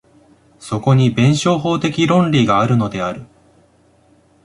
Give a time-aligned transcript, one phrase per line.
[0.57, 3.23] そこに弁証法的論理があるのである。